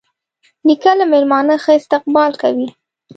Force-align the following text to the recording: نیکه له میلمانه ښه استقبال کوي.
نیکه 0.67 0.91
له 0.99 1.05
میلمانه 1.11 1.55
ښه 1.63 1.71
استقبال 1.79 2.31
کوي. 2.41 2.67